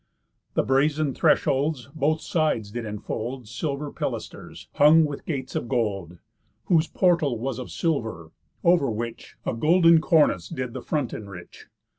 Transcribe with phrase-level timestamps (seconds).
[0.55, 6.17] The brazen thresholds both sides did enfold Silver pilasters, hung with gates of gold;
[6.65, 8.31] Whose portal was of silver;
[8.63, 11.67] over which A golden cornice did the front enrich.